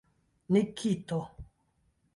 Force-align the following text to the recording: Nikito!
Nikito! 0.51 1.17